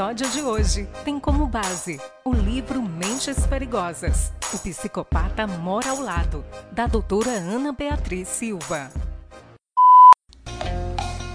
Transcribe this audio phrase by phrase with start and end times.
[0.00, 4.32] episódio de hoje tem como base o livro Mentes Perigosas.
[4.54, 6.42] O psicopata mora ao lado,
[6.72, 8.90] da doutora Ana Beatriz Silva.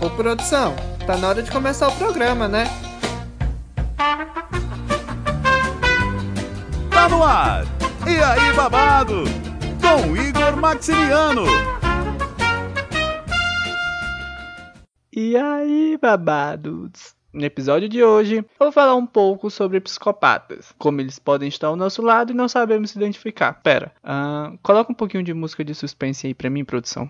[0.02, 2.66] Ô produção, tá na hora de começar o programa, né?
[6.90, 7.66] Tá no ar!
[8.08, 9.26] E aí, babado?
[9.80, 11.46] Com Igor Maximiano.
[15.14, 17.16] E aí, babados?
[17.36, 21.68] No episódio de hoje, eu vou falar um pouco sobre psicopatas, como eles podem estar
[21.68, 23.62] ao nosso lado e não sabemos se identificar.
[23.62, 27.10] Pera, uh, coloca um pouquinho de música de suspense aí pra mim, produção.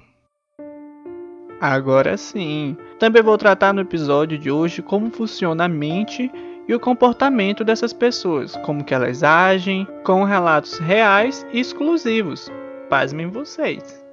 [1.61, 2.75] Agora sim.
[2.98, 6.31] Também vou tratar no episódio de hoje como funciona a mente
[6.67, 12.49] e o comportamento dessas pessoas, como que elas agem, com relatos reais e exclusivos.
[12.89, 14.03] Pasmem vocês.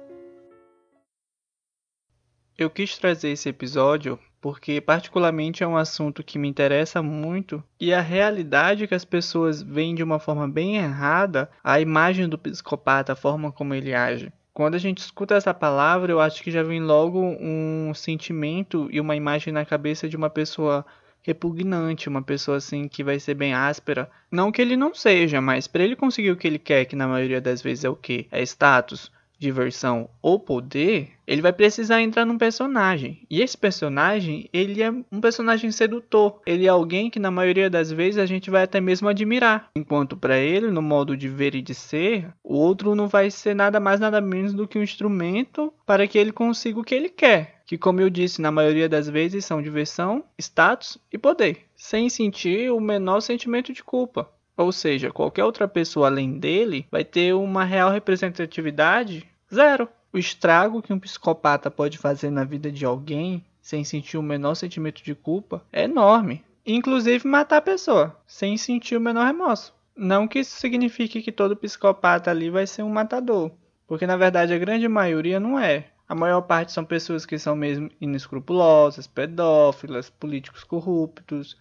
[2.55, 7.93] Eu quis trazer esse episódio porque particularmente é um assunto que me interessa muito e
[7.93, 13.13] a realidade que as pessoas veem de uma forma bem errada a imagem do psicopata,
[13.13, 14.33] a forma como ele age.
[14.53, 18.99] Quando a gente escuta essa palavra, eu acho que já vem logo um sentimento e
[18.99, 20.85] uma imagem na cabeça de uma pessoa
[21.21, 24.11] repugnante, uma pessoa assim que vai ser bem áspera.
[24.29, 27.07] Não que ele não seja, mas para ele conseguir o que ele quer, que na
[27.07, 28.27] maioria das vezes é o que?
[28.29, 29.09] É status,
[29.43, 33.21] diversão ou poder, ele vai precisar entrar num personagem.
[33.29, 36.41] E esse personagem, ele é um personagem sedutor.
[36.45, 39.69] Ele é alguém que na maioria das vezes a gente vai até mesmo admirar.
[39.75, 43.55] Enquanto para ele, no modo de ver e de ser, o outro não vai ser
[43.55, 47.09] nada mais nada menos do que um instrumento para que ele consiga o que ele
[47.09, 47.61] quer.
[47.65, 52.71] Que como eu disse, na maioria das vezes são diversão, status e poder, sem sentir
[52.71, 54.29] o menor sentimento de culpa.
[54.55, 59.87] Ou seja, qualquer outra pessoa além dele vai ter uma real representatividade Zero.
[60.11, 64.55] O estrago que um psicopata pode fazer na vida de alguém sem sentir o menor
[64.55, 66.43] sentimento de culpa é enorme.
[66.65, 69.73] Inclusive matar a pessoa sem sentir o menor remorso.
[69.95, 73.51] Não que isso signifique que todo psicopata ali vai ser um matador,
[73.87, 75.87] porque na verdade a grande maioria não é.
[76.09, 81.57] A maior parte são pessoas que são mesmo inescrupulosas, pedófilas, políticos corruptos,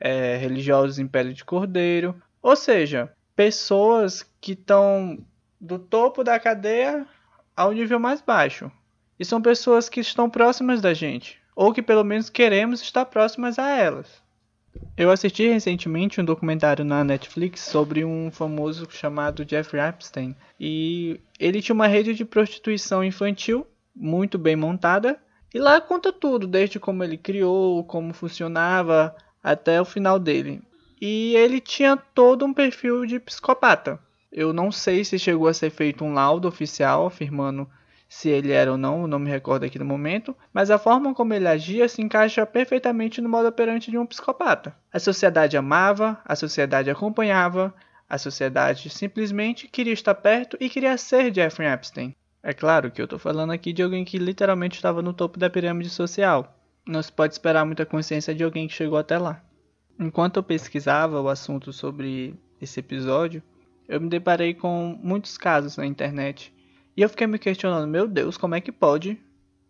[0.00, 2.14] é, religiosos em pele de cordeiro.
[2.42, 5.18] Ou seja, pessoas que estão
[5.60, 7.06] do topo da cadeia
[7.56, 8.70] ao nível mais baixo.
[9.18, 13.58] E são pessoas que estão próximas da gente, ou que pelo menos queremos estar próximas
[13.58, 14.22] a elas.
[14.96, 21.62] Eu assisti recentemente um documentário na Netflix sobre um famoso chamado Jeffrey Epstein, e ele
[21.62, 25.18] tinha uma rede de prostituição infantil muito bem montada,
[25.52, 30.60] e lá conta tudo, desde como ele criou, como funcionava, até o final dele.
[31.00, 34.00] E ele tinha todo um perfil de psicopata.
[34.36, 37.70] Eu não sei se chegou a ser feito um laudo oficial afirmando
[38.08, 41.32] se ele era ou não, não me recordo aqui no momento, mas a forma como
[41.32, 44.74] ele agia se encaixa perfeitamente no modo operante de um psicopata.
[44.92, 47.72] A sociedade amava, a sociedade acompanhava,
[48.08, 52.12] a sociedade simplesmente queria estar perto e queria ser Jeffrey Epstein.
[52.42, 55.48] É claro que eu estou falando aqui de alguém que literalmente estava no topo da
[55.48, 56.58] pirâmide social.
[56.84, 59.44] Não se pode esperar muita consciência de alguém que chegou até lá.
[59.96, 63.40] Enquanto eu pesquisava o assunto sobre esse episódio,
[63.88, 66.52] eu me deparei com muitos casos na internet.
[66.96, 69.18] E eu fiquei me questionando, meu Deus, como é que pode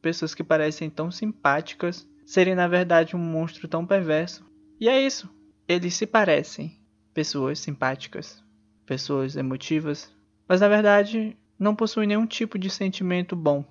[0.00, 4.44] pessoas que parecem tão simpáticas serem na verdade um monstro tão perverso?
[4.78, 5.28] E é isso.
[5.66, 6.78] Eles se parecem
[7.12, 8.42] pessoas simpáticas,
[8.84, 10.12] pessoas emotivas,
[10.47, 13.64] mas na verdade não possuem nenhum tipo de sentimento bom.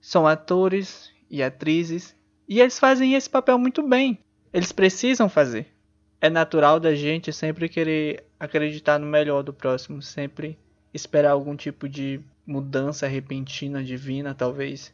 [0.00, 2.14] São atores e atrizes
[2.48, 4.18] e eles fazem esse papel muito bem.
[4.52, 5.75] Eles precisam fazer
[6.20, 10.58] é natural da gente sempre querer acreditar no melhor do próximo, sempre
[10.92, 14.92] esperar algum tipo de mudança repentina divina, talvez.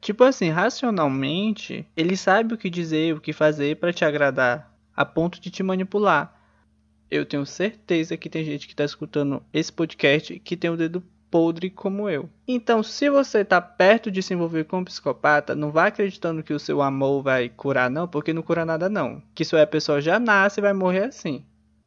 [0.00, 5.04] Tipo assim, racionalmente, ele sabe o que dizer, o que fazer para te agradar, a
[5.04, 6.34] ponto de te manipular.
[7.10, 11.02] Eu tenho certeza que tem gente que está escutando esse podcast que tem o dedo
[11.30, 12.28] podre como eu.
[12.46, 16.52] Então, se você está perto de se envolver com um psicopata, não vá acreditando que
[16.52, 19.22] o seu amor vai curar, não, porque não cura nada, não.
[19.34, 21.44] Que isso aí a pessoa já nasce e vai morrer assim.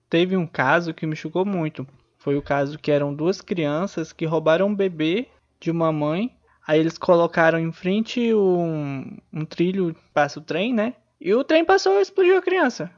[0.10, 1.88] Teve um caso que me chocou muito.
[2.18, 5.28] Foi o caso que eram duas crianças que roubaram um bebê
[5.60, 6.32] de uma mãe
[6.66, 10.94] Aí eles colocaram em frente um, um trilho, passa o trem, né?
[11.20, 12.92] E o trem passou e explodiu a criança.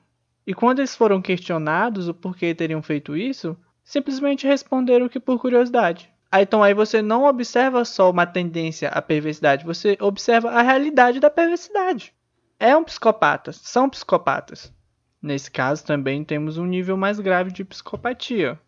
[0.46, 6.13] E quando eles foram questionados o porquê teriam feito isso, simplesmente responderam que por curiosidade.
[6.34, 11.20] Aí, então aí você não observa só uma tendência à perversidade, você observa a realidade
[11.20, 12.12] da perversidade.
[12.60, 14.74] É um psicopata, são psicopatas.
[15.22, 18.60] Nesse caso também temos um nível mais grave de psicopatia,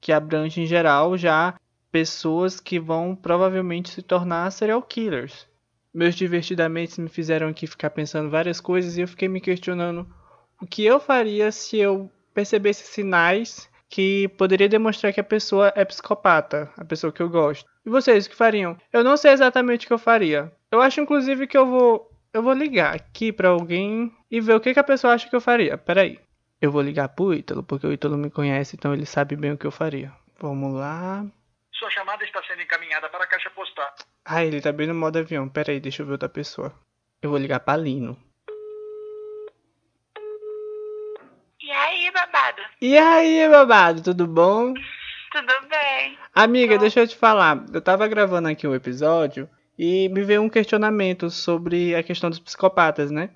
[0.00, 1.58] que abrange em geral já
[1.90, 5.48] pessoas que vão provavelmente se tornar serial killers.
[5.92, 10.06] Meus divertidamente me fizeram aqui ficar pensando várias coisas e eu fiquei me questionando
[10.60, 15.84] o que eu faria se eu percebesse sinais que poderia demonstrar que a pessoa é
[15.84, 17.68] psicopata, a pessoa que eu gosto.
[17.84, 18.74] E vocês, o que fariam?
[18.90, 20.50] Eu não sei exatamente o que eu faria.
[20.70, 24.60] Eu acho inclusive que eu vou eu vou ligar aqui para alguém e ver o
[24.60, 25.76] que, que a pessoa acha que eu faria.
[25.76, 26.18] Peraí.
[26.58, 29.58] Eu vou ligar pro Ítalo, porque o Ítalo me conhece, então ele sabe bem o
[29.58, 30.10] que eu faria.
[30.40, 31.26] Vamos lá.
[31.70, 33.92] Sua chamada está sendo encaminhada para a caixa postal.
[34.24, 35.50] Ah, ele tá bem no modo avião.
[35.50, 36.72] Pera aí, deixa eu ver outra pessoa.
[37.20, 38.16] Eu vou ligar pra Lino.
[41.60, 41.70] E
[42.02, 42.62] aí, babado?
[42.80, 44.74] E aí, babado, tudo bom?
[45.30, 46.18] Tudo bem?
[46.34, 47.64] Amiga, deixa eu te falar.
[47.72, 52.40] Eu tava gravando aqui um episódio e me veio um questionamento sobre a questão dos
[52.40, 53.30] psicopatas, né?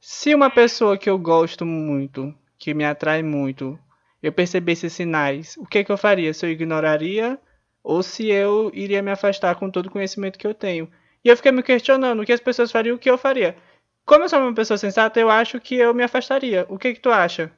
[0.00, 3.78] Se uma pessoa que eu gosto muito, que me atrai muito,
[4.22, 6.34] eu percebesse sinais, o que, que eu faria?
[6.34, 7.38] Se eu ignoraria
[7.84, 10.90] ou se eu iria me afastar com todo o conhecimento que eu tenho.
[11.24, 13.56] E eu fiquei me questionando o que as pessoas fariam o que eu faria.
[14.04, 16.66] Como eu sou uma pessoa sensata, eu acho que eu me afastaria.
[16.68, 17.52] O que que tu acha?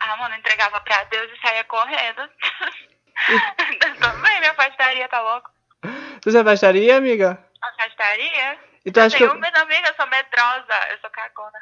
[0.00, 2.22] Ah, mano, entregava pra Deus e saía correndo.
[3.86, 5.50] eu também me afastaria, tá louco?
[6.22, 7.38] Tu se afastaria, amiga?
[7.62, 8.58] Afastaria?
[8.84, 9.40] E tu acha que Tenho eu...
[9.40, 11.58] medo, amiga, eu sou medrosa, eu sou cagona.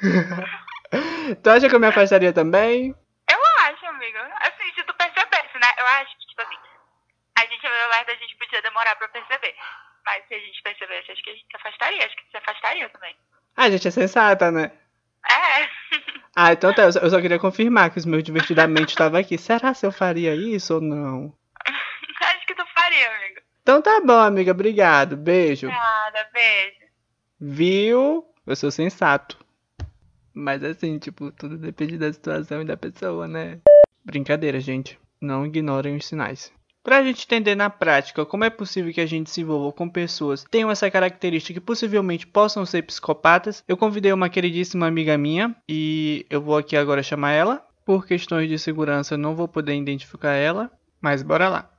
[1.42, 2.94] tu acha que eu me afastaria também?
[3.28, 4.22] Eu acho, amiga.
[4.40, 5.72] Assim, se tu percebesse, né?
[5.78, 6.56] Eu acho que, tipo assim,
[7.36, 9.56] a gente, eu acho que a gente podia demorar pra perceber.
[10.06, 12.06] Mas se a gente percebesse, acho que a gente se afastaria.
[12.06, 13.16] Acho que se afastaria também.
[13.56, 14.70] Ah, a gente é sensata, né?
[15.28, 15.68] É.
[16.34, 16.82] Ah, então tá.
[16.82, 19.36] Eu só, eu só queria confirmar que os meus divertidamente estavam aqui.
[19.36, 21.34] Será se eu faria isso ou não?
[21.66, 23.42] acho que tu faria, amiga.
[23.62, 24.52] Então tá bom, amiga.
[24.52, 25.16] Obrigado.
[25.16, 25.66] Beijo.
[25.66, 26.80] Nada, beijo.
[27.38, 28.24] Viu?
[28.46, 29.38] Eu sou sensato.
[30.32, 33.60] Mas assim, tipo, tudo depende da situação e da pessoa, né?
[34.04, 34.98] Brincadeira, gente.
[35.20, 36.52] Não ignorem os sinais.
[36.82, 40.44] Pra gente entender na prática como é possível que a gente se envolva com pessoas
[40.44, 45.54] que tenham essa característica que possivelmente possam ser psicopatas, eu convidei uma queridíssima amiga minha
[45.68, 47.62] e eu vou aqui agora chamar ela.
[47.84, 50.70] Por questões de segurança, eu não vou poder identificar ela,
[51.02, 51.70] mas bora lá.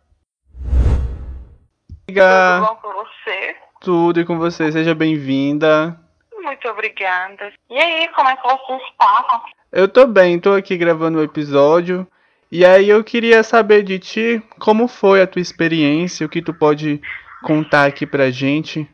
[2.07, 3.55] Amiga, Tudo bom com você?
[3.79, 5.99] tudo e com você, seja bem-vinda.
[6.39, 7.51] Muito obrigada.
[7.69, 9.43] E aí, como é que você está?
[9.71, 12.05] Eu tô bem, tô aqui gravando o episódio.
[12.51, 16.53] E aí eu queria saber de ti como foi a tua experiência, o que tu
[16.53, 17.01] pode
[17.43, 18.87] contar aqui pra gente.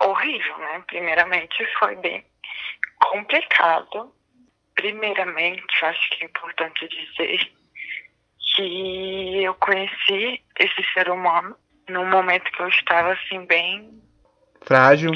[0.00, 0.82] Horrível, né?
[0.86, 2.24] Primeiramente, foi bem
[2.98, 4.12] complicado.
[4.74, 7.52] Primeiramente, acho que é importante dizer
[8.56, 11.56] que eu conheci esse ser humano
[11.88, 14.02] num momento que eu estava, assim, bem
[14.64, 15.12] Frágil.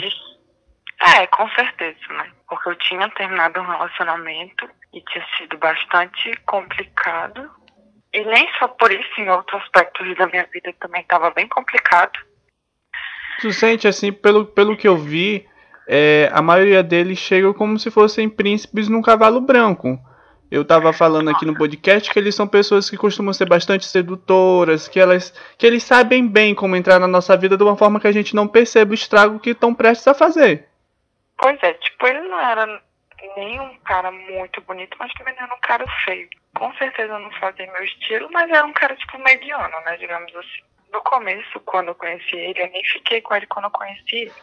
[1.16, 2.30] É, com certeza, né?
[2.48, 7.50] Porque eu tinha terminado um relacionamento e tinha sido bastante complicado.
[8.12, 12.18] E nem só por isso, em outros aspectos da minha vida também estava bem complicado.
[13.40, 15.46] Tu sente assim, pelo, pelo que eu vi,
[15.86, 19.98] é, a maioria deles chegam como se fossem príncipes num cavalo branco.
[20.50, 24.88] Eu tava falando aqui no podcast que eles são pessoas que costumam ser bastante sedutoras,
[24.88, 28.06] que elas que eles sabem bem como entrar na nossa vida de uma forma que
[28.06, 30.66] a gente não perceba o estrago que estão prestes a fazer.
[31.36, 32.82] Pois é, tipo, ele não era
[33.36, 36.28] nem um cara muito bonito, mas também não era um cara feio.
[36.56, 40.62] Com certeza não fazia meu estilo, mas era um cara, tipo, mediano, né, digamos assim.
[40.92, 44.34] No começo, quando eu conheci ele, eu nem fiquei com ele quando eu conheci ele.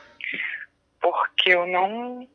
[1.02, 2.28] Porque eu não,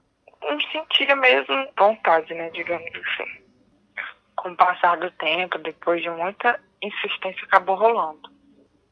[0.42, 3.42] não sentia mesmo vontade, né, digamos assim.
[4.36, 8.30] Com o passar do tempo, depois de muita insistência, acabou rolando.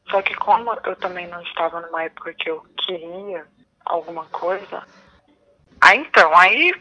[0.09, 3.45] Só que como eu também não estava numa época que eu queria
[3.85, 4.85] alguma coisa,
[5.81, 6.73] Aí então, aí,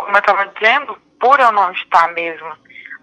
[0.00, 2.56] como eu tava dizendo, por eu não estar mesmo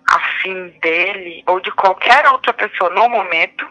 [0.07, 3.67] afim dele ou de qualquer outra pessoa no momento,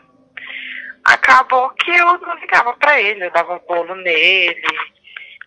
[1.04, 4.62] acabou que eu não ligava pra ele, eu dava bolo nele.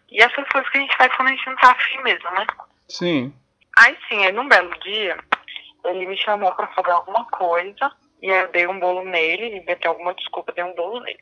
[0.10, 2.48] E essas coisas que a gente faz quando a gente não tá afim mesmo, né?
[2.88, 3.34] Sim.
[3.78, 5.18] Aí sim, aí num belo dia,
[5.86, 7.92] ele me chamou pra fazer alguma coisa,
[8.22, 11.20] e aí eu dei um bolo nele, inventei alguma desculpa, dei um bolo nele.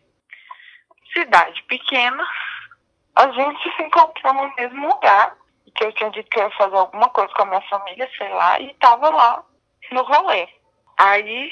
[1.14, 2.26] Cidade pequena,
[3.16, 5.36] a gente se encontrou no mesmo lugar,
[5.76, 8.60] que eu tinha dito que ia fazer alguma coisa com a minha família, sei lá,
[8.60, 9.44] e tava lá
[9.92, 10.48] no rolê.
[10.98, 11.52] Aí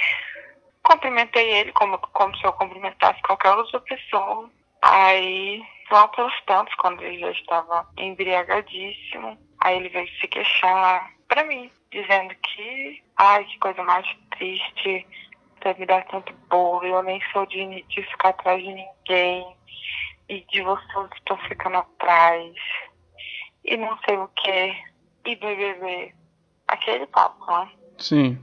[0.84, 4.50] cumprimentei ele como, como se eu cumprimentasse qualquer outra pessoa.
[4.82, 11.44] Aí, lá pelos tantos, quando ele já estava embriagadíssimo, aí ele veio se queixar pra
[11.46, 14.06] mim, dizendo que, ai, que coisa mais
[14.38, 15.08] triste,
[15.62, 19.56] ter me dar tanto bolo, eu nem sou de, de ficar atrás de ninguém,
[20.30, 22.54] e de vocês estou ficando atrás,
[23.64, 24.76] e não sei o que,
[25.26, 26.14] e BBB.
[26.68, 27.70] Aquele papo, né?
[27.98, 28.38] Sim.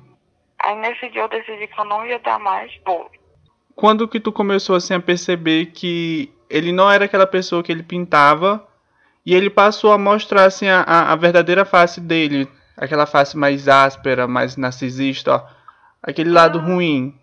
[0.63, 3.11] Aí nesse dia eu decidi que eu não ia dar mais bolo.
[3.75, 7.83] Quando que tu começou assim a perceber que ele não era aquela pessoa que ele
[7.83, 8.67] pintava
[9.25, 14.27] e ele passou a mostrar assim a, a, verdadeira face dele, aquela face mais áspera,
[14.27, 15.47] mais narcisista, ó,
[16.03, 17.19] aquele lado ruim.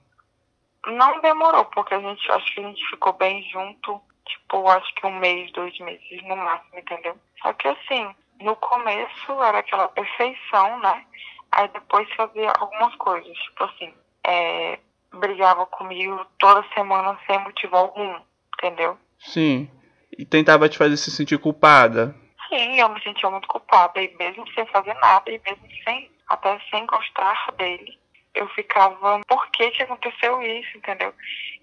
[0.85, 5.05] Não demorou, porque a gente acho que a gente ficou bem junto, tipo, acho que
[5.05, 7.17] um mês, dois meses no máximo, entendeu?
[7.41, 11.05] Só que assim, no começo era aquela perfeição, né?
[11.51, 13.93] Aí depois fazia algumas coisas, tipo assim,
[14.25, 14.79] é,
[15.13, 18.19] brigava comigo toda semana sem motivo algum,
[18.57, 18.97] entendeu?
[19.19, 19.69] Sim.
[20.17, 22.15] E tentava te fazer se sentir culpada.
[22.49, 26.59] Sim, eu me sentia muito culpada, e mesmo sem fazer nada, e mesmo sem, até
[26.69, 27.97] sem gostar dele,
[28.33, 31.13] eu ficava, por que que aconteceu isso, entendeu?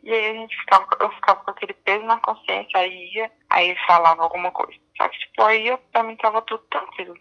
[0.05, 3.75] E aí a gente ficava, eu ficava com aquele peso na consciência, aí ia, aí
[3.87, 4.79] falava alguma coisa.
[4.99, 7.17] Só que, tipo, aí eu, pra mim tava tudo tranquilo.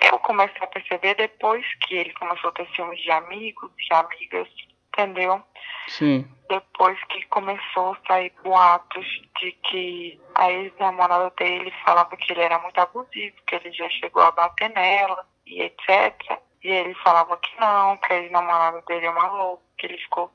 [0.00, 4.48] Eu comecei a perceber depois que ele começou a ter ciúmes de amigos, de amigas,
[4.88, 5.42] entendeu?
[5.88, 6.28] Sim.
[6.48, 9.06] depois que começou a sair boatos
[9.40, 14.22] de que a ex-namorada dele falava que ele era muito abusivo, que ele já chegou
[14.22, 16.40] a bater nela e etc.
[16.62, 20.32] E ele falava que não, que a ex-namorada dele é uma louca, que ele ficou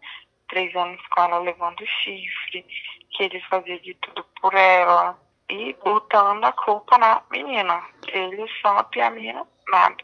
[0.52, 2.64] três anos com ela levando chifre,
[3.10, 5.18] que ele fazia de tudo por ela
[5.50, 7.82] e botando a culpa na menina.
[8.08, 9.42] Ele só a menina
[9.72, 9.96] nada.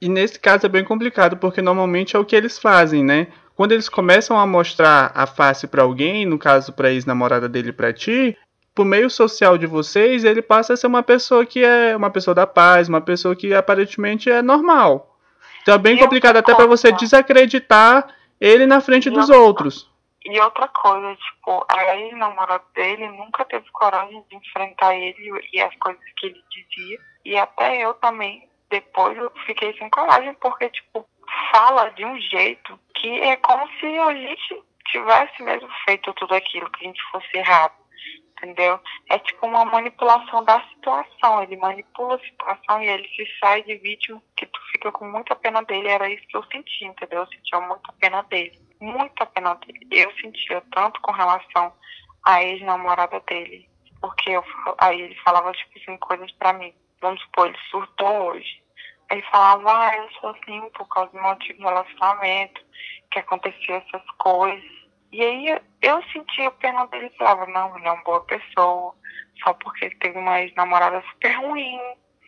[0.00, 3.28] E nesse caso é bem complicado, porque normalmente é o que eles fazem, né?
[3.56, 7.92] Quando eles começam a mostrar a face pra alguém, no caso pra ex-namorada dele pra
[7.92, 8.36] ti,
[8.74, 12.34] por meio social de vocês, ele passa a ser uma pessoa que é uma pessoa
[12.34, 15.16] da paz, uma pessoa que aparentemente é normal.
[15.62, 18.08] Então é bem complicado até pra você desacreditar
[18.40, 19.94] ele na frente E dos outra- outros.
[20.26, 25.16] E outra coisa, tipo, a ex-namorada dele nunca teve coragem de enfrentar ele
[25.52, 26.98] e as coisas que ele dizia.
[27.24, 31.06] E até eu também, depois eu fiquei sem coragem, porque, tipo,
[31.52, 36.70] fala de um jeito que é como se a gente tivesse mesmo feito tudo aquilo,
[36.70, 37.72] que a gente fosse errado.
[38.44, 38.78] Entendeu?
[39.08, 41.42] É tipo uma manipulação da situação.
[41.42, 45.34] Ele manipula a situação e ele se sai de vítima, que tu fica com muita
[45.34, 45.88] pena dele.
[45.88, 47.20] Era isso que eu senti, entendeu?
[47.20, 48.60] Eu sentia muita pena dele.
[48.80, 49.88] Muita pena dele.
[49.90, 51.72] Eu sentia tanto com relação
[52.22, 53.66] à ex-namorada dele.
[53.98, 54.44] Porque eu,
[54.76, 56.74] aí ele falava, tipo assim, coisas pra mim.
[57.00, 58.62] Vamos supor, ele surtou hoje.
[59.10, 62.60] Ele falava, ah, eu sou assim por causa do meu antigo relacionamento,
[63.10, 64.83] que aconteceu essas coisas.
[65.14, 68.92] E aí eu- sentia pena dele e falava, não, ele é uma boa pessoa,
[69.44, 71.78] só porque ele teve uma ex-namorada super ruim,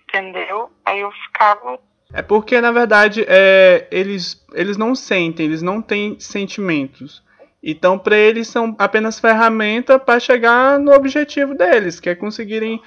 [0.09, 0.71] entendeu?
[0.85, 1.81] Aí eu ficava,
[2.13, 7.25] É porque, na verdade, é, eles, eles não sentem, eles não têm sentimentos.
[7.61, 12.81] Então, para eles, são apenas ferramenta para chegar no objetivo deles, que é conseguirem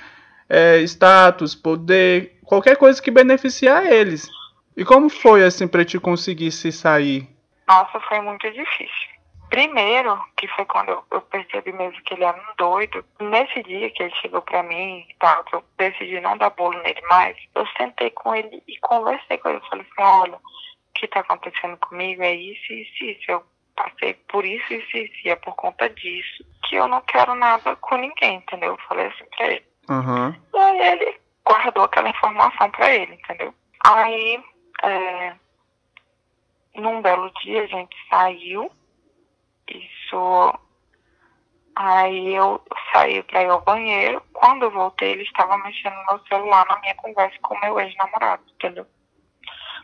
[0.48, 4.30] é, status, poder, qualquer coisa que beneficiar eles.
[4.78, 7.28] E como foi, assim, para te conseguir se sair?
[7.68, 9.19] nossa, foi muito difícil.
[9.50, 13.90] Primeiro, que foi quando eu, eu percebi mesmo que ele era um doido, nesse dia
[13.90, 17.36] que ele chegou pra mim e tal, que eu decidi não dar bolo nele mais,
[17.56, 19.58] eu sentei com ele e conversei com ele.
[19.58, 20.40] Eu falei assim, olha, o
[20.94, 23.32] que tá acontecendo comigo é isso, isso, isso.
[23.32, 23.44] Eu
[23.76, 27.76] passei por isso, isso, isso, e é por conta disso que eu não quero nada
[27.78, 28.72] com ninguém, entendeu?
[28.72, 29.66] Eu falei assim pra ele.
[29.90, 30.36] Aham.
[30.54, 33.54] E aí ele guardou aquela informação pra ele, entendeu?
[33.86, 34.44] Aí,
[34.84, 35.34] é,
[36.76, 38.72] num belo dia, a gente saiu.
[39.70, 40.60] Isso.
[41.76, 42.62] Aí eu
[42.92, 44.22] saí pra ir ao banheiro.
[44.34, 47.80] Quando eu voltei, ele estava mexendo no meu celular na minha conversa com o meu
[47.80, 48.86] ex-namorado, entendeu?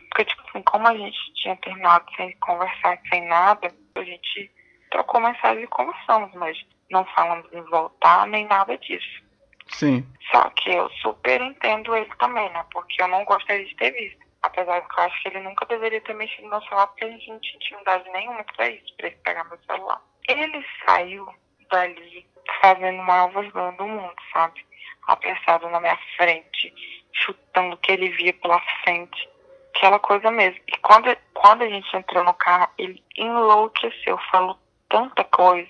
[0.08, 4.50] Porque, tipo assim, como a gente tinha terminado sem conversar, sem nada, a gente
[4.90, 6.58] trocou mensagem e conversamos, mas
[6.90, 9.24] não falamos em voltar nem nada disso.
[9.68, 10.06] Sim.
[10.30, 12.64] Só que eu super entendo ele também, né?
[12.72, 14.25] Porque eu não gostaria de ter visto.
[14.46, 17.08] Apesar que eu acho que ele nunca deveria ter mexido no meu celular, porque a
[17.08, 20.00] gente não tinha intimidade nenhuma pra isso, pra ele pegar meu celular.
[20.28, 21.26] Ele saiu
[21.68, 22.24] dali
[22.60, 24.64] fazendo o maior vergonha do mundo, sabe?
[25.08, 26.72] Apressado na minha frente,
[27.12, 29.28] chutando o que ele via pela frente.
[29.74, 30.60] Aquela coisa mesmo.
[30.68, 34.56] E quando, quando a gente entrou no carro, ele enlouqueceu, falou
[34.88, 35.68] tanta coisa.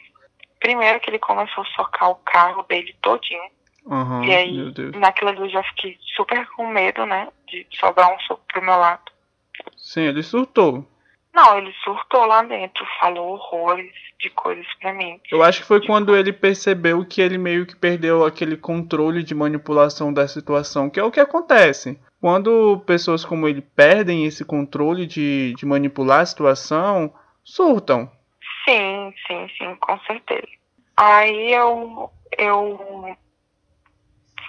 [0.60, 3.50] Primeiro que ele começou a socar o carro dele todinho.
[3.88, 4.24] Aham.
[4.24, 7.28] E aí, naquilo ali eu já fiquei super com medo, né?
[7.46, 9.12] De sobrar um soco pro meu lado.
[9.76, 10.84] Sim, ele surtou.
[11.32, 15.20] Não, ele surtou lá dentro, falou horrores de coisas pra mim.
[15.30, 19.34] Eu acho que foi quando ele percebeu que ele meio que perdeu aquele controle de
[19.34, 22.00] manipulação da situação, que é o que acontece.
[22.20, 27.12] Quando pessoas como ele perdem esse controle de, de manipular a situação,
[27.44, 28.10] surtam.
[28.64, 30.48] Sim, sim, sim, com certeza.
[30.96, 33.16] Aí eu, eu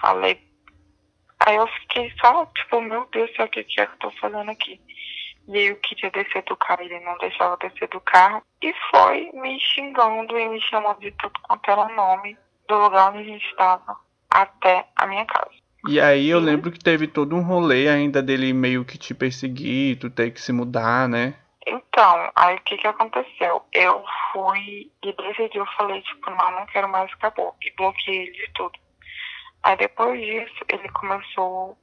[0.02, 0.40] falei.
[1.46, 4.50] Aí eu fiquei só, tipo, meu Deus, o que, que é que eu tô fazendo
[4.50, 4.82] aqui?
[5.48, 8.44] E eu queria descer do carro, ele não deixava descer do carro.
[8.62, 12.38] E foi me xingando e me chamando de tudo quanto era nome
[12.68, 13.98] do lugar onde a gente estava
[14.30, 15.52] até a minha casa.
[15.88, 19.98] E aí eu lembro que teve todo um rolê ainda dele meio que te perseguir,
[19.98, 21.36] tu ter que se mudar, né?
[21.66, 23.62] Então, aí o que que aconteceu?
[23.74, 27.56] Eu fui e decidi, eu falei, tipo, não, não quero mais, acabou.
[27.62, 28.72] E bloqueei ele de tudo.
[29.68, 31.78] Aí depois disso, ele começou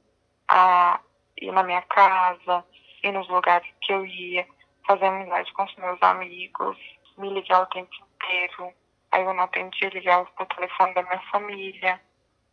[0.49, 0.99] a
[1.39, 2.65] ir na minha casa,
[3.03, 4.43] ir nos lugares que eu ia,
[4.87, 6.75] fazer amizade com os meus amigos,
[7.15, 8.73] me ligar o tempo inteiro.
[9.11, 12.01] Aí eu não atendia, ligava pro telefone da minha família.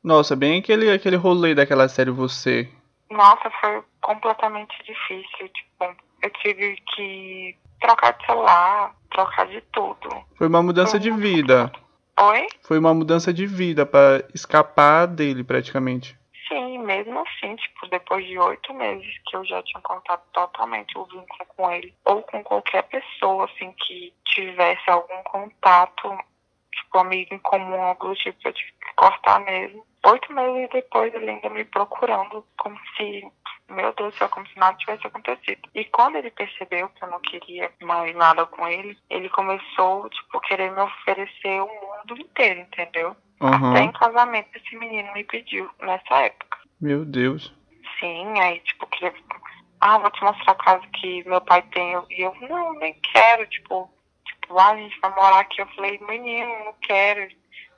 [0.04, 2.70] Nossa, bem aquele, aquele rolê daquela série Você.
[3.10, 5.48] Nossa, foi completamente difícil.
[5.48, 10.10] Tipo, eu tive que trocar de celular, trocar de tudo.
[10.36, 11.72] Foi uma mudança de vida.
[12.22, 12.46] Oi?
[12.62, 16.16] Foi uma mudança de vida pra escapar dele, praticamente.
[16.48, 21.04] Sim, mesmo assim, tipo, depois de oito meses que eu já tinha cortado totalmente o
[21.06, 26.16] vínculo com ele, ou com qualquer pessoa, assim, que tivesse algum contato,
[26.70, 29.84] tipo, amigo em comum, algo tipo, eu tive que cortar mesmo.
[30.06, 33.24] Oito meses depois, ele ainda me procurando, como se,
[33.68, 35.68] meu Deus do céu, como se nada tivesse acontecido.
[35.74, 40.40] E quando ele percebeu que eu não queria mais nada com ele, ele começou, tipo,
[40.40, 43.16] querer me oferecer o mundo inteiro, entendeu?
[43.40, 43.70] Uhum.
[43.70, 46.58] Até em casamento esse menino me pediu nessa época.
[46.80, 47.52] Meu Deus.
[47.98, 49.14] Sim, aí tipo, queria.
[49.80, 51.92] Ah, vou te mostrar a casa que meu pai tem.
[52.10, 53.90] E eu, não, nem quero, tipo,
[54.24, 55.60] tipo, ah, a gente vai morar aqui.
[55.60, 57.28] Eu falei, menino, não quero.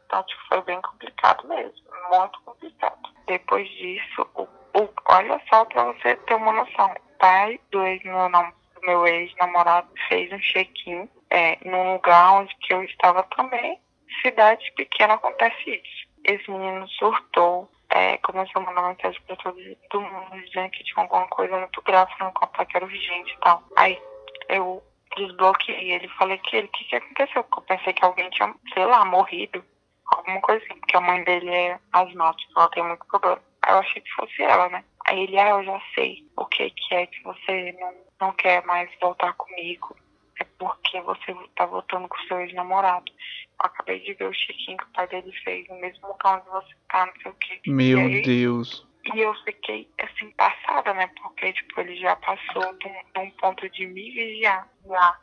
[0.04, 1.72] Então, tipo, foi bem complicado mesmo.
[2.10, 2.98] Muito complicado.
[3.26, 6.90] Depois disso, o, o, olha só pra você ter uma noção.
[6.92, 12.32] O pai do ex meu, nam- do meu ex-namorado fez um check-in é, num lugar
[12.34, 13.80] onde que eu estava também.
[14.22, 16.08] Cidade pequena acontece isso.
[16.24, 19.56] Esse menino surtou, é, começou a mandar mensagem pra todo
[20.00, 23.62] mundo dizendo que tinha alguma coisa muito grave no contato que era urgente e tal.
[23.76, 24.00] Aí
[24.48, 24.82] eu
[25.16, 27.44] desbloqueei ele falei que ele, o que, que aconteceu?
[27.44, 29.64] Porque eu pensei que alguém tinha, sei lá, morrido.
[30.06, 33.40] Alguma coisa assim, porque a mãe dele é asmática, ela tem muito problema.
[33.62, 34.84] Aí eu achei que fosse ela, né?
[35.06, 38.64] Aí ele, ah, eu já sei o que que é que você não, não quer
[38.64, 39.96] mais voltar comigo.
[40.44, 43.10] É porque você tá voltando com seu ex-namorado.
[43.10, 46.50] Eu acabei de ver o check-in que o pai dele fez no mesmo lugar onde
[46.50, 47.60] você tá, não sei o quê.
[47.66, 48.86] Meu e aí, Deus.
[49.14, 51.08] e eu fiquei, assim, passada, né?
[51.22, 55.18] Porque, tipo, ele já passou de um, de um ponto de me vigiar, já,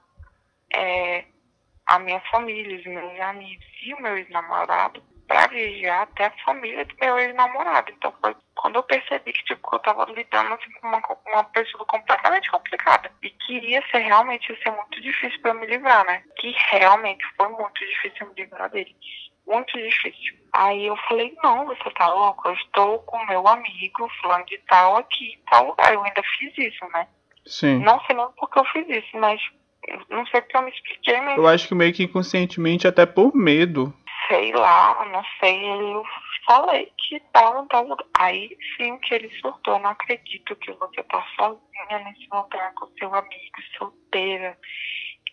[0.73, 1.25] é,
[1.86, 6.84] a minha família, os meus amigos e o meu ex-namorado, pra vigiar até a família
[6.84, 7.89] do meu ex-namorado.
[7.91, 11.86] Então, foi quando eu percebi que, tipo, eu tava lidando, assim, com uma, uma pessoa
[11.86, 13.10] completamente complicada.
[13.24, 16.22] E que ia ser, realmente, ia ser muito difícil pra eu me livrar, né?
[16.36, 18.94] Que realmente foi muito difícil me livrar dele
[19.48, 20.36] muito difícil.
[20.54, 22.48] Aí eu falei, não, você tá louco?
[22.48, 25.94] Eu estou com meu amigo, fulano de tal, aqui em tal lugar.
[25.94, 27.08] Eu ainda fiz isso, né?
[27.46, 27.80] Sim.
[27.80, 29.41] Não sei nem porque eu fiz isso, mas
[30.10, 33.36] não sei porque eu me expliquei, mas Eu acho que meio que inconscientemente, até por
[33.36, 33.94] medo.
[34.32, 35.65] Sei lá, não sei.
[35.65, 36.04] Eu
[36.48, 38.08] falei que em tal lugar.
[38.17, 39.78] Aí sim que ele surtou.
[39.80, 44.58] Não acredito que você tá sozinha nesse lugar com seu amigo, solteira,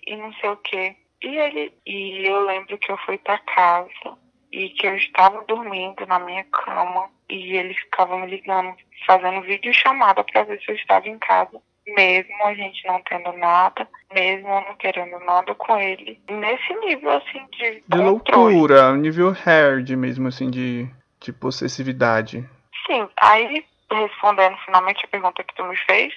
[0.06, 0.96] e não sei o quê.
[1.22, 4.18] E ele, e eu lembro que eu fui pra casa
[4.50, 8.74] e que eu estava dormindo na minha cama e ele ficava me ligando,
[9.06, 11.60] fazendo videochamada pra ver se eu estava em casa.
[11.94, 16.20] Mesmo a gente não tendo nada, mesmo não querendo nada com ele.
[16.28, 18.54] Nesse nível, assim, de, De controle.
[18.54, 20.88] loucura, nível hard mesmo, assim, de,
[21.20, 22.48] de possessividade.
[22.86, 26.12] Sim, aí respondendo finalmente a pergunta que tu me fez,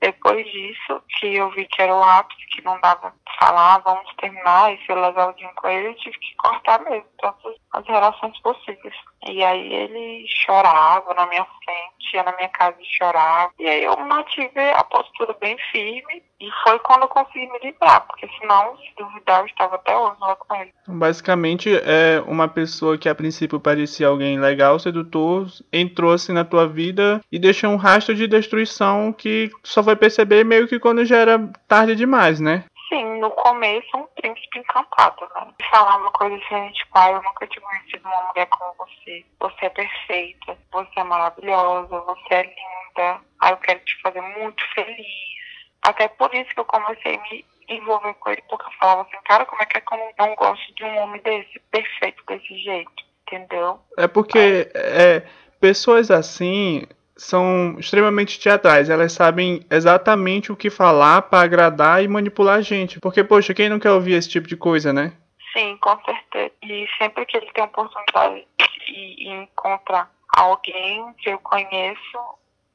[0.00, 4.12] depois disso, que eu vi que era o ápice, que não dava pra falar, vamos
[4.16, 8.94] terminar e ser legalzinho com ele, eu tive que cortar mesmo todas as relações possíveis.
[9.26, 13.52] E aí ele chorava na minha frente, ia na minha casa e chorava.
[13.58, 18.06] E aí eu mantive a postura bem firme e foi quando eu consegui me livrar,
[18.06, 20.72] porque senão, se duvidar, eu estava até hoje lá com ele.
[20.82, 26.44] Então, Basicamente, é uma pessoa que a princípio parecia alguém legal, sedutor, entrou assim na
[26.44, 31.04] tua vida e deixou um rastro de destruição que só vai perceber meio que quando
[31.04, 32.64] já era tarde demais, né?
[32.96, 35.52] Sim, no começo um príncipe encantado, né?
[35.70, 39.22] Falar uma coisa assim, tipo, ah, eu nunca tinha conhecido uma mulher como você.
[39.38, 43.20] Você é perfeita, você é maravilhosa, você é linda.
[43.42, 45.06] Ah, eu quero te fazer muito feliz.
[45.82, 49.18] Até por isso que eu comecei a me envolver com ele, porque eu falava assim,
[49.26, 52.58] cara, como é que é que eu não gosto de um homem desse, perfeito desse
[52.60, 53.78] jeito, entendeu?
[53.98, 55.22] É porque é,
[55.60, 58.90] pessoas assim são extremamente teatrais.
[58.90, 63.00] Elas sabem exatamente o que falar para agradar e manipular a gente.
[63.00, 65.12] Porque, poxa, quem não quer ouvir esse tipo de coisa, né?
[65.52, 66.52] Sim, com certeza.
[66.62, 68.46] E sempre que ele tem a oportunidade
[68.86, 72.18] de encontrar alguém que eu conheço,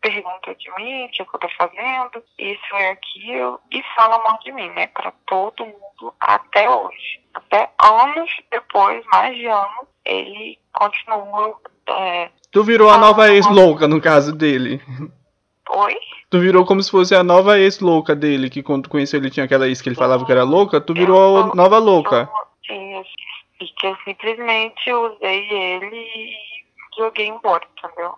[0.02, 4.52] pergunta de mim, o que eu tô fazendo, isso é aquilo, e fala mal de
[4.52, 4.88] mim, né?
[4.88, 7.22] Pra todo mundo até hoje.
[7.36, 11.56] Até anos depois, mais de anos, ele continua.
[11.88, 14.82] É, Tu virou a nova ex-louca, no caso dele.
[15.70, 15.96] Oi?
[16.30, 19.46] Tu virou como se fosse a nova ex-louca dele, que quando tu conheceu ele tinha
[19.46, 22.30] aquela ex que ele falava que era louca, tu virou a nova louca.
[22.68, 23.02] Sim,
[23.62, 26.34] e que eu simplesmente usei ele e
[26.98, 28.14] joguei embora, entendeu?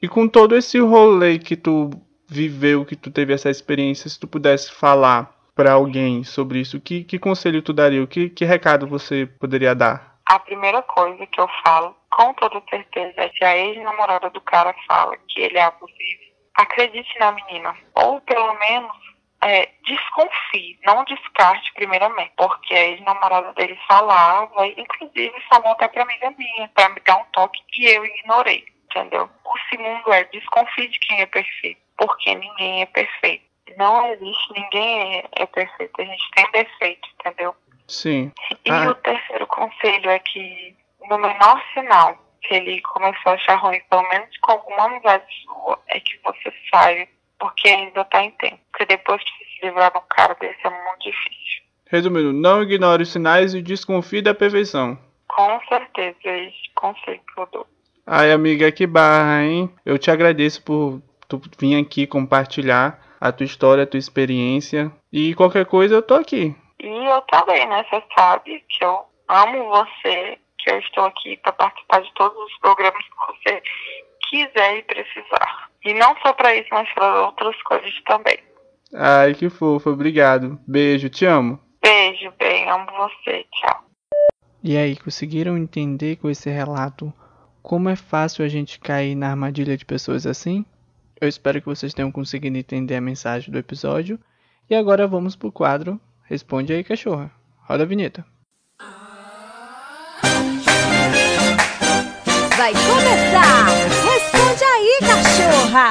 [0.00, 1.90] E com todo esse rolê que tu
[2.28, 7.04] viveu, que tu teve essa experiência, se tu pudesse falar para alguém sobre isso, que,
[7.04, 8.06] que conselho tu daria?
[8.06, 10.18] Que, que recado você poderia dar?
[10.26, 15.14] A primeira coisa que eu falo, com toda certeza, que a ex-namorada do cara fala
[15.28, 16.22] que ele é abusivo.
[16.54, 17.76] Acredite na menina.
[17.94, 18.96] Ou pelo menos
[19.42, 26.30] é, desconfie, não descarte primeiramente, porque a ex-namorada dele falava, inclusive falou até pra amiga
[26.38, 29.28] minha, pra me dar um toque, e eu ignorei, entendeu?
[29.44, 33.44] O segundo é desconfie de quem é perfeito, porque ninguém é perfeito.
[33.76, 37.54] Não existe, ninguém é, é perfeito, a gente tem defeito, entendeu?
[37.86, 38.32] Sim.
[38.64, 38.88] E Ah.
[38.88, 40.74] o terceiro conselho é que
[41.08, 45.78] no menor sinal que ele começou a achar ruim, pelo menos com alguma amizade sua,
[45.88, 48.58] é que você saia, porque ainda tá em tempo.
[48.70, 51.62] Porque depois você se livrar de um cara desse é muito difícil.
[51.88, 54.98] Resumindo, não ignore os sinais e desconfie da perfeição.
[55.28, 57.66] Com certeza, é esse conselho que eu dou.
[58.06, 59.70] Ai, amiga, que barra, hein?
[59.84, 64.92] Eu te agradeço por tu vir aqui compartilhar a tua história, a tua experiência.
[65.12, 66.54] E qualquer coisa, eu tô aqui.
[66.80, 67.84] E eu também, né?
[67.90, 72.58] Você sabe que eu amo você, que eu estou aqui para participar de todos os
[72.58, 73.62] programas que você
[74.28, 75.70] quiser e precisar.
[75.84, 78.38] E não só para isso, mas para outras coisas também.
[78.92, 80.58] Ai, que fofo, obrigado.
[80.66, 81.60] Beijo, te amo.
[81.80, 83.46] Beijo, bem, amo você.
[83.52, 83.84] Tchau.
[84.64, 87.12] E aí, conseguiram entender com esse relato
[87.62, 90.64] como é fácil a gente cair na armadilha de pessoas assim?
[91.20, 94.18] Eu espero que vocês tenham conseguido entender a mensagem do episódio.
[94.68, 97.30] E agora vamos pro quadro Responde aí, cachorra.
[97.68, 98.26] Roda a vinheta.
[102.56, 103.66] Vai começar!
[104.02, 105.90] Responde aí, cachorra!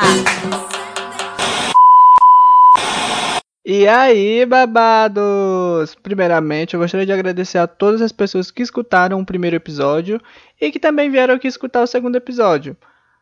[3.64, 5.94] E aí, babados!
[6.02, 10.20] Primeiramente, eu gostaria de agradecer a todas as pessoas que escutaram o primeiro episódio
[10.60, 12.76] e que também vieram aqui escutar o segundo episódio.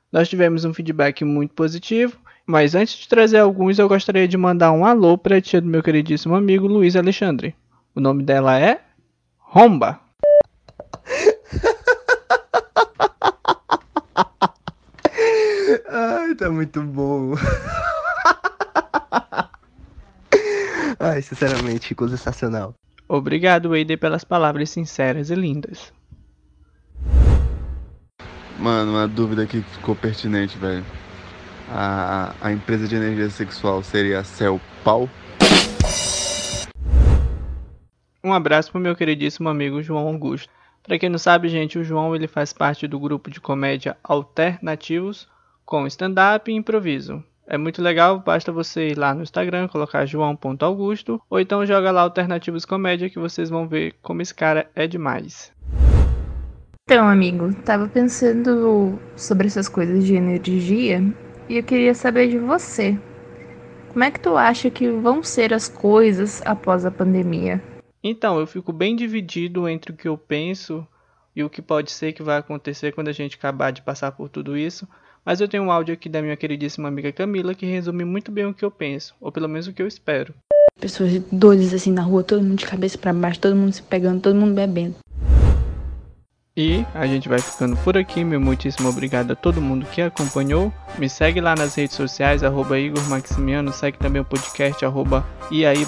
[0.10, 4.72] Nós tivemos um feedback muito positivo, mas antes de trazer alguns, eu gostaria de mandar
[4.72, 7.54] um alô para a tia do meu queridíssimo amigo Luiz Alexandre.
[7.94, 8.80] O nome dela é
[9.38, 10.00] Romba.
[15.90, 17.34] Ai, tá muito bom.
[21.00, 22.74] Ai, sinceramente, ficou sensacional.
[23.08, 25.92] Obrigado, Wader, pelas palavras sinceras e lindas.
[28.58, 30.86] Mano, uma dúvida que ficou pertinente, velho.
[31.70, 35.10] A, a empresa de energia sexual seria a Cell Pau?
[38.24, 40.50] Um abraço pro meu queridíssimo amigo João Augusto.
[40.84, 45.30] Pra quem não sabe, gente, o João ele faz parte do grupo de comédia Alternativos
[45.66, 47.24] com stand-up e improviso.
[47.48, 52.02] É muito legal, basta você ir lá no Instagram, colocar joão.augusto, ou então joga lá
[52.02, 55.54] Alternativos Comédia que vocês vão ver como esse cara é demais.
[56.86, 61.02] Então, amigo, tava pensando sobre essas coisas de energia
[61.48, 62.98] e eu queria saber de você.
[63.94, 67.62] Como é que tu acha que vão ser as coisas após a pandemia?
[68.04, 70.86] Então, eu fico bem dividido entre o que eu penso
[71.34, 74.28] e o que pode ser que vai acontecer quando a gente acabar de passar por
[74.28, 74.86] tudo isso.
[75.26, 78.46] Mas eu tenho um áudio aqui da minha queridíssima amiga Camila que resume muito bem
[78.46, 80.34] o que eu penso, ou pelo menos o que eu espero.
[80.80, 84.22] Pessoas doidas assim na rua, todo mundo de cabeça para baixo, todo mundo se pegando,
[84.22, 84.96] todo mundo bebendo.
[86.56, 88.24] E a gente vai ficando por aqui.
[88.24, 90.72] Meu muitíssimo obrigado a todo mundo que acompanhou.
[91.00, 93.74] Me segue lá nas redes sociais, arroba Igor Maximiano.
[93.74, 95.26] Segue também o podcast, arroba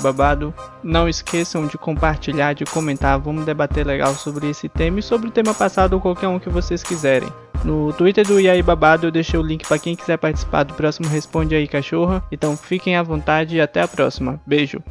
[0.01, 0.51] Babado.
[0.84, 3.19] Não esqueçam de compartilhar, de comentar.
[3.19, 6.49] Vamos debater legal sobre esse tema e sobre o tema passado ou qualquer um que
[6.49, 7.30] vocês quiserem.
[7.63, 10.73] No Twitter do E aí Babado eu deixei o link para quem quiser participar do
[10.73, 12.23] próximo Responde aí Cachorra.
[12.32, 14.41] Então fiquem à vontade e até a próxima.
[14.45, 14.82] Beijo!